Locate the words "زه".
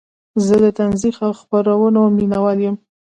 0.45-0.55